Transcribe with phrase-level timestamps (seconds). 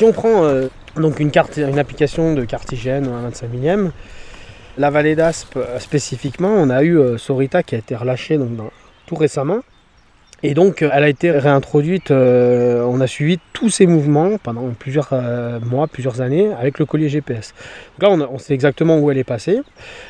[0.00, 3.92] Si on prend euh, donc une, carte, une application de cartigène ou un 25 millième,
[4.78, 8.48] la vallée d'Aspe euh, spécifiquement, on a eu euh, Sorita qui a été relâchée donc,
[9.04, 9.58] tout récemment.
[10.42, 12.10] Et donc, elle a été réintroduite.
[12.12, 15.12] on a suivi tous ses mouvements pendant plusieurs
[15.60, 17.52] mois, plusieurs années avec le collier GPS.
[17.98, 19.60] Donc là, on, sait exactement où elle est passée.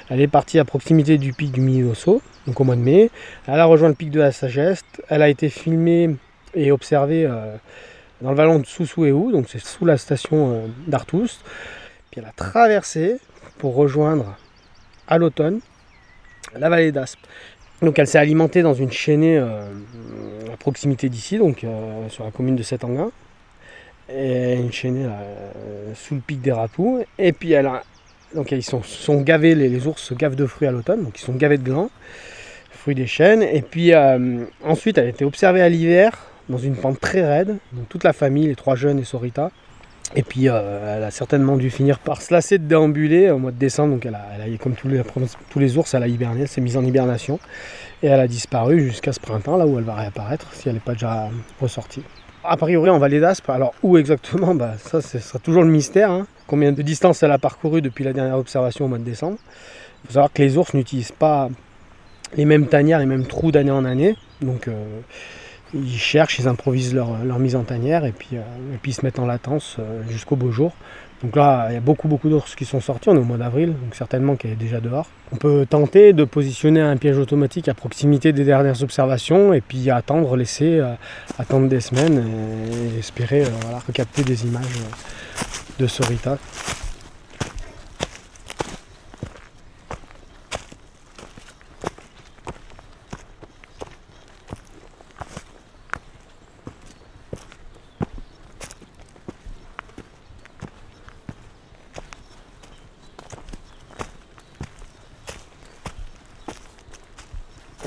[0.09, 3.11] Elle est partie à proximité du pic du Mini-Osso, donc au mois de mai.
[3.49, 4.85] Elle a rejoint le pic de la Sagesse.
[5.08, 6.14] Elle a été filmée
[6.54, 7.29] et observée
[8.20, 11.40] dans le vallon de Soussouéou, donc c'est sous la station euh, d'Artous.
[12.10, 13.18] Puis elle a traversé
[13.58, 14.36] pour rejoindre
[15.08, 15.60] à l'automne
[16.56, 17.20] la vallée d'Aspe.
[17.82, 19.62] Donc elle s'est alimentée dans une chaînée euh,
[20.52, 23.10] à proximité d'ici, donc euh, sur la commune de Setanguin.
[24.12, 25.08] Et une chaînée
[25.94, 27.04] sous le pic des Rapous.
[27.16, 27.84] Et puis elle a.
[28.34, 28.82] Donc ils sont,
[29.22, 31.90] gavés, les, ours se gavent de fruits à l'automne, donc ils sont gavés de glands,
[32.70, 33.42] fruits des chênes.
[33.42, 33.92] Et puis
[34.64, 38.12] ensuite elle a été observée à l'hiver dans une pente très raide, donc toute la
[38.12, 39.50] famille, les trois jeunes et Sorita.
[40.16, 43.52] Et puis euh, elle a certainement dû finir par se lasser de déambuler au mois
[43.52, 43.94] de décembre.
[43.94, 45.00] Donc elle a, comme tous les,
[45.50, 47.38] tous les ours, elle a hiberné, elle s'est mise en hibernation.
[48.02, 50.80] Et elle a disparu jusqu'à ce printemps, là où elle va réapparaître, si elle n'est
[50.80, 51.28] pas déjà
[51.60, 52.02] ressortie.
[52.42, 54.54] A priori en vallée d'Aspe, alors où exactement?
[54.54, 56.10] Bah, Ça, ce sera toujours le mystère.
[56.10, 56.26] hein.
[56.46, 59.36] Combien de distance elle a parcouru depuis la dernière observation au mois de décembre?
[60.02, 61.50] Il faut savoir que les ours n'utilisent pas
[62.36, 64.16] les mêmes tanières, les mêmes trous d'année en année.
[64.40, 64.72] Donc euh,
[65.74, 68.40] ils cherchent, ils improvisent leur, mise en tanière et puis, euh,
[68.74, 70.72] et puis ils se mettent en latence euh, jusqu'au beau jour.
[71.22, 73.10] Donc là, il y a beaucoup, beaucoup d'ours qui sont sortis.
[73.10, 75.06] On est au mois d'avril, donc certainement qu'elle est déjà dehors.
[75.32, 79.90] On peut tenter de positionner un piège automatique à proximité des dernières observations et puis
[79.90, 80.94] attendre, laisser euh,
[81.38, 82.24] attendre des semaines
[82.94, 84.80] et espérer voilà, recapter des images
[85.78, 86.38] de Sorita.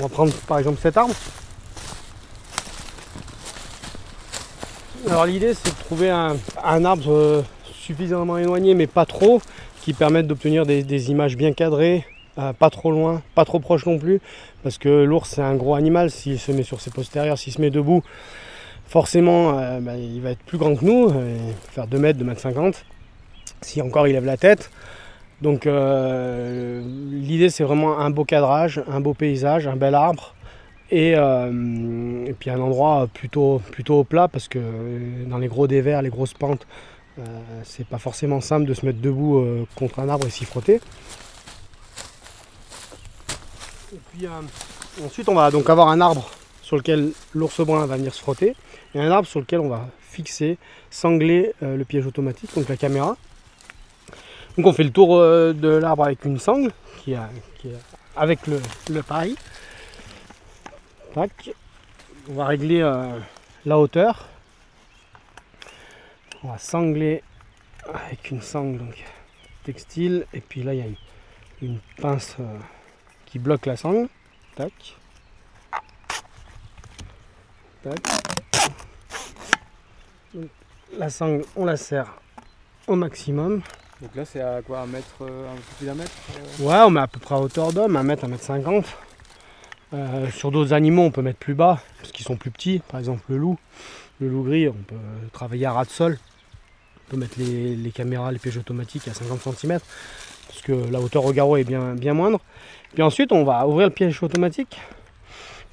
[0.04, 1.16] On va prendre par exemple cet arbre.
[5.08, 6.36] Alors l'idée c'est de trouver un,
[6.84, 7.42] arbre euh,
[7.72, 9.42] suffisamment éloigné mais pas trop,
[9.82, 12.06] qui permette d'obtenir des, images bien cadrées,
[12.38, 14.20] euh, pas trop loin, pas trop proche non plus,
[14.62, 17.62] parce que l'ours c'est un gros animal, s'il se met sur ses postérieurs, s'il se
[17.62, 18.04] met debout,
[18.86, 22.20] forcément euh, bah, il va être plus grand que nous, il va faire 2 mètres,
[22.20, 22.84] 2 mètres 50,
[23.62, 24.70] si encore il lève la tête.
[25.44, 26.82] Donc euh,
[27.12, 30.36] l'idée c'est vraiment un beau cadrage, un beau paysage, un bel arbre
[30.90, 36.02] et, euh, puis un endroit plutôt, plutôt plat parce que euh, dans les gros dévers,
[36.02, 36.66] les grosses pentes,
[37.64, 39.46] c'est pas forcément simple de se mettre debout
[39.76, 40.80] contre un arbre et s'y frotter.
[45.06, 48.56] Ensuite on va donc avoir un arbre sur lequel l'ours brun va venir se frotter
[48.96, 50.58] et un arbre sur lequel on va fixer,
[50.90, 53.18] sangler le piège automatique, donc la caméra.
[54.58, 57.16] Donc on fait le tour euh, de l'arbre avec une sangle qui,
[58.16, 59.36] avec le, le pareil.
[61.14, 61.52] Tac.
[62.30, 63.20] On va régler euh,
[63.66, 64.28] la hauteur.
[66.44, 67.24] On va sangler
[67.92, 68.82] avec une sangle
[69.64, 70.28] textile.
[70.34, 70.86] Et puis là il y a
[71.62, 72.58] une, pince euh,
[73.26, 74.08] qui bloque la sangle.
[74.56, 74.96] Tac.
[77.84, 78.00] Tac.
[80.96, 82.20] La sangle on la serre
[82.86, 83.64] au maximum.
[84.04, 86.12] Donc là, c'est à quoi Un mètre, euh, un plus d'un mètre
[86.60, 88.86] euh Ouais, on met à peu près à hauteur d'homme, 1 mètre, 1 mètre 50.
[89.94, 92.82] Euh, sur d'autres animaux, on peut mettre plus bas, parce qu'ils sont plus petits.
[92.90, 93.58] Par exemple, le loup.
[94.20, 94.96] Le loup gris, on peut
[95.32, 96.18] travailler à ras de sol.
[97.08, 99.80] On peut mettre les, les caméras, les pièges automatiques à 50 cm,
[100.48, 102.42] parce que la hauteur au garrot est bien, bien moindre.
[102.94, 104.82] Puis ensuite, on va ouvrir le piège automatique.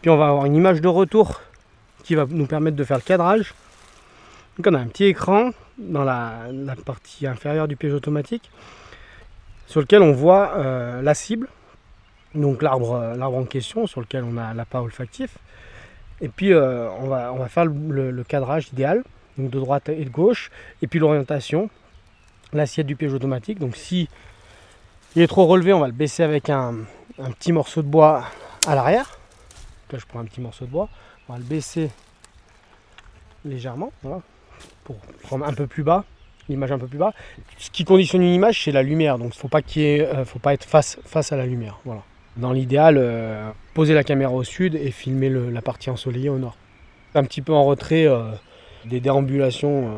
[0.02, 1.40] Puis on va avoir une image de retour
[2.04, 3.54] qui va nous permettre de faire le cadrage.
[4.60, 6.44] Donc on a un petit écran dans la,
[6.84, 8.50] partie inférieure du piège automatique
[9.66, 11.48] sur lequel on voit euh, la cible,
[12.34, 15.38] donc l'arbre en question sur lequel on a l'appât olfactif.
[16.20, 19.02] Et puis euh, on, va, faire le, cadrage idéal,
[19.38, 20.50] de droite et de gauche,
[20.82, 21.70] et puis l'orientation,
[22.52, 23.60] l'assiette du piège automatique.
[23.60, 24.10] Donc si
[25.16, 26.74] il est trop relevé, on va le baisser avec un,
[27.18, 28.26] un petit morceau de bois
[28.66, 29.18] à l'arrière.
[29.90, 30.90] Là je prends un petit morceau de bois,
[31.30, 31.90] on va le baisser
[33.46, 34.20] légèrement, voilà,
[34.92, 36.04] pour prendre un peu plus bas,
[36.48, 37.12] l'image un peu plus bas
[37.58, 39.18] ce qui conditionne une image, c'est la lumière.
[39.18, 41.78] Donc, faut pas qu'il euh, faut pas être face, face à la lumière.
[41.84, 42.02] Voilà.
[42.36, 46.56] Dans l'idéal, euh, poser la caméra au sud et filmer la partie ensoleillée au nord.
[47.14, 48.30] Un petit peu en retrait euh,
[48.84, 49.90] des déambulations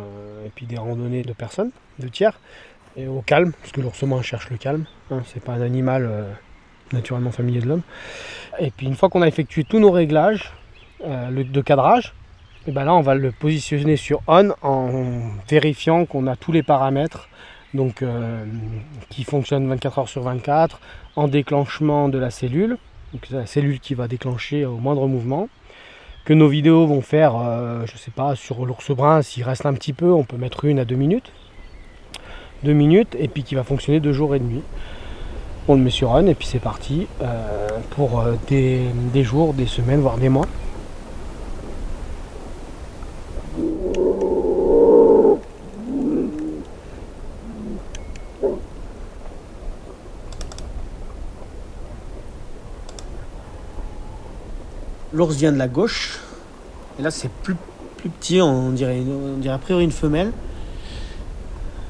[0.45, 2.41] et puis des randonnées de personnes, de tiers,
[2.97, 4.87] et au calme, parce que l'ours brun cherche le calme.
[5.11, 6.11] Hein, c'est pas un animal
[6.93, 7.83] naturellement familier de l'homme.
[8.59, 10.53] Et puis une fois qu'on a effectué tous nos réglages
[11.07, 12.13] le- de cadrage,
[12.69, 14.91] Et ben là, on va le positionner sur on en
[15.49, 17.29] vérifiant qu'on a tous les paramètres
[17.75, 18.45] donc, euh,
[19.11, 20.79] qui fonctionnent 24 heures sur 24
[21.17, 22.79] en déclenchement de la cellule.
[23.13, 25.49] Donc, c'est la cellule qui va déclencher au moindre mouvement.
[26.25, 29.75] Que nos vidéos vont faire, euh, je sais pas, sur l'ours brun, s'il reste un
[29.75, 31.33] petit peu, on peut mettre une à deux minutes.
[32.63, 34.63] Deux minutes, et puis qui va fonctionner deux jours et demi.
[35.67, 38.93] On le met sur on, et puis c'est parti euh, pour des
[39.25, 40.47] jours, des semaines, voire des mois.
[55.13, 56.19] L'ours vient de la gauche.
[56.99, 57.57] Et là, c'est plus,
[58.03, 60.33] petit, on dirait, on dirait a priori une femelle.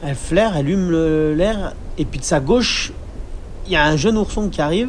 [0.03, 0.91] Elle flaire, elle hume
[1.35, 1.75] l'air.
[1.99, 2.93] Et puis de sa gauche,
[3.67, 4.89] il y a un jeune ourson qui arrive.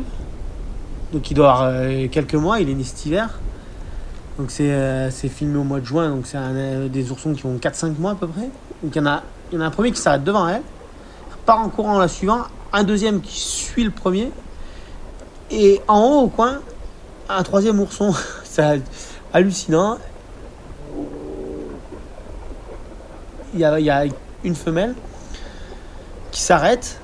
[1.11, 3.39] Donc il doit avoir euh, quelques mois, il est né cet hiver.
[4.39, 7.57] Donc euh, c'est filmé au mois de juin, donc c'est euh, des oursons qui ont
[7.57, 8.49] 4-5 mois à peu près.
[8.81, 9.21] Donc il y, en a,
[9.51, 10.63] y en a un premier qui s'arrête devant elle,
[11.45, 12.39] part en courant la suivant,
[12.71, 14.31] un deuxième qui suit le premier.
[15.51, 16.61] Et en haut au coin,
[17.29, 18.13] un troisième ourson.
[18.43, 18.81] C'est
[19.33, 19.97] hallucinant.
[23.53, 24.05] Il y, a,
[24.43, 24.95] une femelle
[26.31, 26.99] qui s'arrête.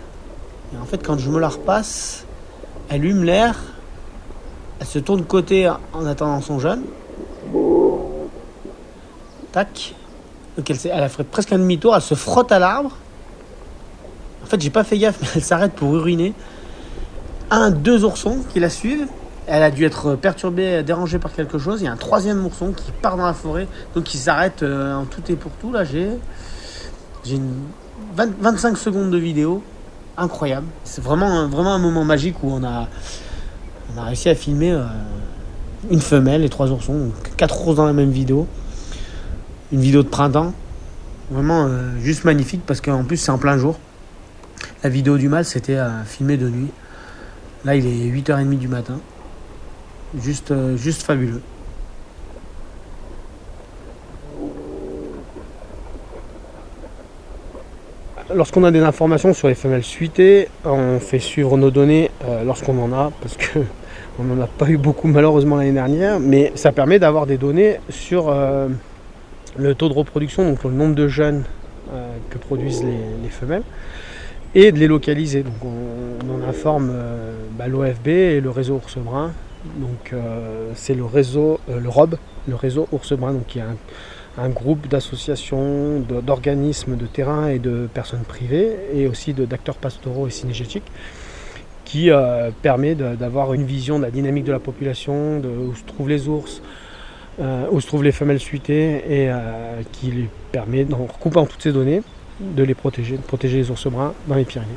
[0.74, 2.25] Et en fait, quand je me la repasse,
[2.89, 3.56] elle hume l'air.
[4.80, 6.83] Elle se tourne côté en attendant son jeune.
[9.51, 9.94] Tac.
[10.57, 11.95] Donc elle, elle a fait presque un demi-tour.
[11.95, 12.92] Elle se frotte à l'arbre.
[14.44, 16.33] En fait, j'ai pas fait gaffe, mais elle s'arrête pour uriner.
[17.51, 19.07] Un, deux oursons qui la suivent.
[19.51, 21.81] Elle a dû être perturbée, dérangée par quelque chose.
[21.81, 24.94] Il y a un troisième mousson qui part dans la forêt, donc il s'arrête euh,
[24.94, 25.72] en tout et pour tout.
[25.72, 26.07] Là, j'ai,
[27.25, 27.42] j'ai
[28.16, 29.63] 25 secondes de vidéo,
[30.18, 30.68] incroyable.
[30.84, 32.88] C'est vraiment, un moment magique où on a,
[33.98, 34.84] on réussi à filmer euh,
[35.90, 38.46] une femelle et trois oursons, donc quatre ours dans la même vidéo.
[39.72, 40.54] Une vidéo de printemps,
[41.31, 43.80] vraiment euh, juste magnifique parce qu'en plus c'est en plein jour.
[44.84, 46.69] La vidéo du mâle c'était filmé de nuit.
[47.66, 49.00] Là il est 8h30 du matin.
[50.18, 51.42] Juste, euh, juste fabuleux.
[58.34, 62.78] Lorsqu'on a des informations sur les femelles suitées, on fait suivre nos données euh, lorsqu'on
[62.82, 63.60] en a, parce que
[64.20, 67.80] on n'en a pas eu beaucoup malheureusement l'année dernière, mais ça permet d'avoir des données
[67.90, 68.68] sur euh,
[69.58, 71.44] le taux de reproduction, donc le nombre de jeunes
[72.30, 73.64] que produisent les, femelles,
[74.54, 75.42] et de les localiser.
[75.42, 76.94] Donc on, en informe
[77.58, 79.32] bah, l'OFB et le réseau Ours Brun
[79.66, 82.16] donc euh, c'est le réseau, euh, le ROB,
[82.48, 83.64] le réseau Ours Brun, donc qui est
[84.38, 90.32] un, groupe d'associations, d'organismes de terrain et de personnes privées, et aussi d'acteurs pastoraux et
[90.32, 90.90] cinégétiques,
[91.84, 95.84] qui euh, permet d'avoir une vision de la dynamique de la population, de où se
[95.84, 96.62] trouvent les ours,
[97.72, 99.30] où se trouvent les femelles suitées, et
[99.92, 102.02] qui lui permet, en recoupant toutes ces données,
[102.40, 104.70] de les protéger, de protéger les ours bruns dans les Pyrénées.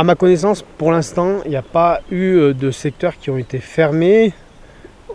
[0.00, 3.36] À ma connaissance, pour l'instant, il n'y a pas eu euh, de secteurs qui ont
[3.36, 4.32] été fermés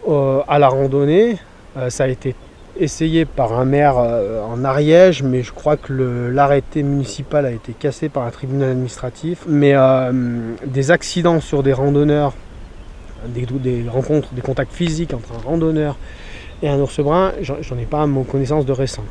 [0.07, 1.39] euh, à la randonnée.
[1.75, 2.35] Euh, ça a été
[2.79, 8.09] essayé par un maire en Ariège, mais je crois que l'arrêté municipal a été cassé
[8.09, 9.43] par un tribunal administratif.
[9.47, 9.73] Mais
[10.65, 12.33] des accidents sur des randonneurs,
[13.29, 15.97] des, rencontres, des contacts physiques entre un randonneur
[16.61, 19.05] et un ours brun, j'en ai pas à mon connaissance de récent.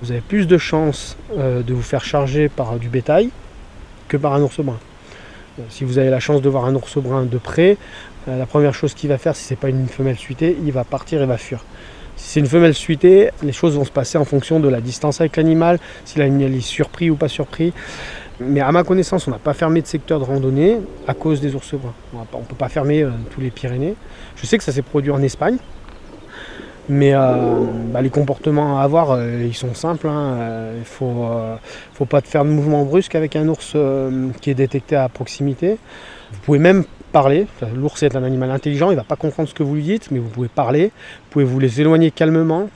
[0.00, 3.30] Vous avez plus de chances de vous faire charger par du bétail
[4.16, 4.78] par un ours brun.
[5.58, 7.76] Euh, si vous avez la chance de voir un ours brun de près,
[8.28, 10.84] euh, la première chose qu'il va faire, si c'est pas une femelle suitée, il va
[10.84, 11.64] partir et va fuir.
[12.16, 15.20] Si c'est une femelle suitée, les choses vont se passer en fonction de la distance
[15.20, 17.72] avec l'animal, si l'animal est surpris ou pas surpris.
[18.40, 21.54] Mais à ma connaissance, on n'a pas fermé de secteur de randonnée à cause des
[21.54, 21.94] ours bruns.
[22.14, 23.94] On ne peut pas fermer euh, tous les Pyrénées.
[24.36, 25.58] Je sais que ça s'est produit en Espagne.
[26.88, 30.08] Mais euh, bah, les comportements à avoir, euh, ils sont simples.
[30.08, 30.34] Hein.
[30.34, 31.28] Euh, il ne faut,
[31.94, 33.76] faut pas faire de mouvement brusque avec un ours
[34.40, 35.78] qui est détecté à proximité.
[36.32, 37.46] Vous pouvez même parler.
[37.74, 40.10] L'ours est un animal intelligent, il ne va pas comprendre ce que vous lui dites,
[40.10, 40.86] mais vous pouvez parler.
[40.86, 42.68] Vous pouvez vous les éloigner calmement.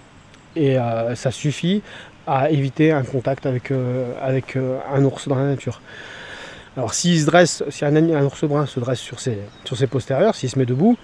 [0.55, 0.77] Et
[1.15, 1.83] ça suffit
[2.27, 3.73] à éviter un contact avec,
[4.23, 5.83] avec un ours dans la nature.
[6.77, 9.87] Alors s'il se dresse, si un, un, ours brun se dresse sur ses, sur ses
[9.87, 10.97] postérieurs, s'il se met debout,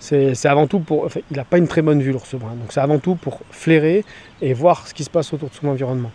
[0.00, 1.08] c'est avant tout pour.
[1.30, 2.54] il n'a pas une très bonne vue, l'ours brun.
[2.54, 4.04] Donc c'est avant tout pour flairer
[4.40, 6.10] et voir ce qui se passe autour de son environnement.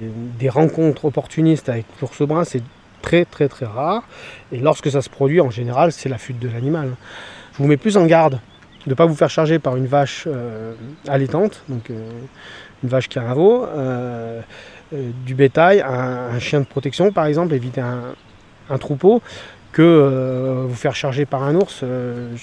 [0.00, 2.62] Des rencontres opportunistes avec l'ours brun, c'est
[3.02, 4.02] très très très rare.
[4.50, 6.96] Et lorsque ça se produit, en général, c'est la fuite de l'animal.
[7.52, 8.40] Je vous mets plus en garde
[8.86, 10.72] de ne pas vous faire charger par une vache euh,
[11.06, 12.10] allaitante, donc euh,
[12.82, 14.40] une vache qui a un veau, euh,
[14.90, 19.22] du bétail, un, chien de protection par exemple, éviter un troupeau,
[19.72, 21.80] que euh, vous faire charger par un ours.
[21.82, 22.36] euh,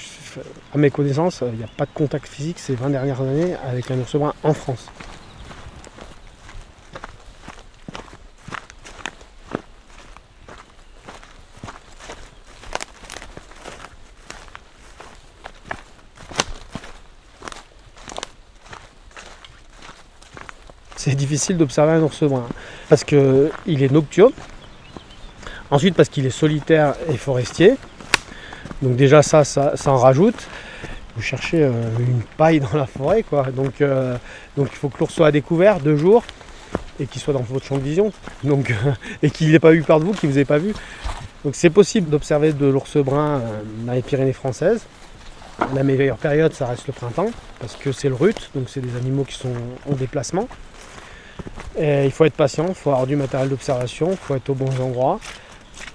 [0.74, 3.90] à mes connaissances, il n'y a pas de contact physique ces 20 dernières années avec
[3.92, 4.88] un ours brun en France.
[20.96, 22.48] C'est difficile d'observer un ours brun
[22.90, 24.34] parce qu'il est nocturne.
[25.72, 27.76] Ensuite parce qu'il est solitaire et forestier.
[28.82, 30.48] Donc déjà ça, ça, en rajoute.
[31.16, 33.44] Vous cherchez euh, une paille dans la forêt quoi.
[33.52, 34.18] Donc, euh,
[34.58, 36.24] donc il faut que l'ours soit à découvert deux jours
[37.00, 38.12] et qu'il soit dans votre champ de vision.
[38.44, 40.58] Donc, euh, et qu'il n'ait pas eu peur de vous, qu'il ne vous ait pas
[40.58, 40.74] vu.
[41.44, 43.42] Donc c'est possible d'observer de l'ours brun
[43.86, 44.82] dans les Pyrénées françaises.
[45.76, 48.96] La meilleure période ça reste le printemps parce que c'est le rut, donc c'est des
[48.98, 49.54] animaux qui sont
[49.90, 50.48] en déplacement.
[51.78, 54.56] Et il faut être patient, il faut avoir du matériel d'observation, il faut être aux
[54.56, 55.20] bons endroits.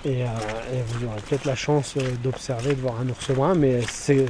[0.05, 0.27] Et, euh,
[0.73, 4.27] et vous aurez peut-être la chance euh, d'observer, de voir un ours brun, mais c'est,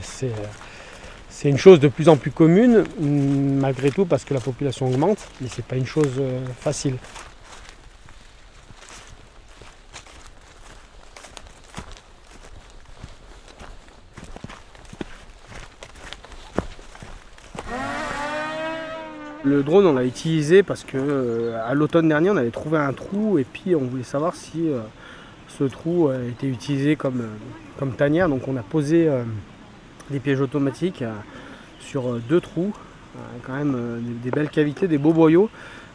[1.43, 5.19] une chose de plus en plus commune, mm, malgré tout, parce que la population augmente,
[5.41, 6.97] mais c'est pas une chose euh, facile.
[19.43, 23.39] Le drone, on l'a utilisé parce que à l'automne dernier, on avait trouvé un trou
[23.39, 24.71] et puis on voulait savoir si
[25.59, 27.37] ce trou euh, était utilisé comme, euh,
[27.79, 28.29] comme tanière.
[28.29, 29.23] Donc on a posé euh,
[30.11, 31.05] des pièges automatiques
[31.81, 32.73] sur deux trous,
[33.47, 35.49] quand même des, belles cavités, des beaux boyaux,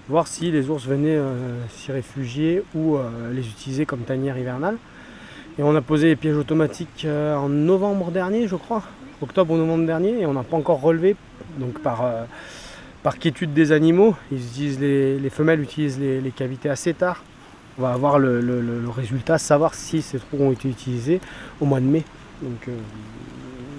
[0.07, 1.19] voir si les ours venaient
[1.69, 2.97] s'y réfugier ou
[3.31, 4.77] les utiliser comme tanière hivernale.
[5.59, 8.83] Et on a posé les pièges automatiques en novembre dernier, je crois,
[9.21, 11.15] octobre ou novembre dernier, et on n'a pas encore relevé,
[11.59, 12.03] donc par,
[13.03, 14.15] par quiétude des animaux.
[14.31, 17.23] Ils utilisent les, les femelles utilisent les cavités assez tard.
[17.79, 21.21] On va avoir le, résultat, savoir si ces trous ont été utilisés
[21.61, 22.03] au mois de mai.
[22.41, 22.71] Donc, euh,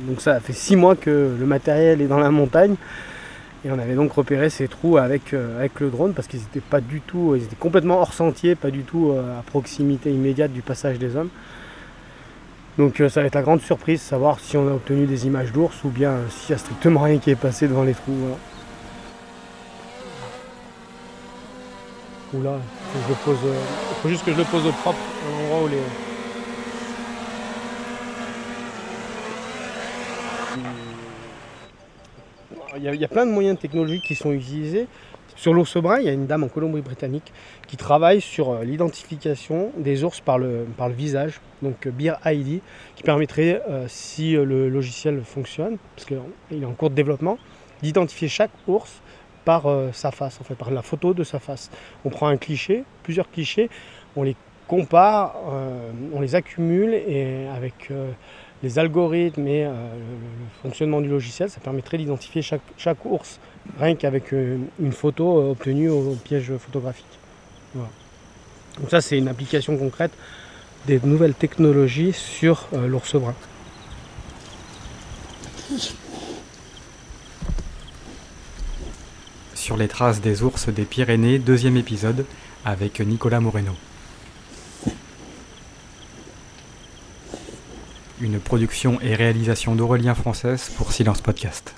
[0.08, 2.76] donc ça fait six mois que le matériel est dans la montagne.
[3.62, 6.60] Et on avait donc repéré ces trous avec, euh, avec le drone parce qu'ils n'étaient
[6.60, 10.50] pas du tout, ils étaient complètement hors sentier, pas du tout euh, à proximité immédiate
[10.50, 11.28] du passage des hommes.
[12.78, 15.84] Donc ça va être la grande surprise, savoir si on a obtenu des images d'ours
[15.84, 18.14] ou bien s'il n'y a strictement rien qui est passé devant les trous.
[18.14, 18.36] voilà.
[22.32, 22.58] Oula,
[23.08, 23.38] je pose,
[24.00, 25.68] faut juste que je le pose au propre, à l'endroit où.
[32.76, 34.86] Il y, a, il y a plein de moyens technologiques qui sont utilisés.
[35.36, 37.32] Sur l'ours brun, il y a une dame en Colombie-Britannique
[37.66, 42.14] qui travaille sur euh, l'identification des ours par le, par le visage, donc euh, Beer
[42.24, 42.60] ID,
[42.96, 47.38] qui permettrait, euh, si le logiciel fonctionne, parce qu'il est en cours de développement,
[47.82, 49.02] d'identifier chaque ours
[49.58, 51.70] euh, sa face, en fait, par la photo de sa face.
[52.04, 53.68] On prend un cliché, plusieurs clichés,
[54.16, 54.36] on les
[54.68, 58.10] compare, euh, on les accumule et avec euh,
[58.62, 59.70] les algorithmes et le,
[60.62, 63.40] fonctionnement du logiciel, ça permettrait d'identifier chaque, ours,
[63.78, 67.06] rien qu'avec une photo obtenue au piège photographique.
[67.74, 70.12] Donc ça, c'est une application concrète
[70.86, 73.34] des nouvelles technologies sur l'ours brun.
[79.70, 82.26] Sur les traces des ours des Pyrénées, deuxième épisode,
[82.64, 83.70] avec Nicolas Moreno.
[88.20, 91.76] Une production et réalisation d'Aurélien Française pour Silence Podcast.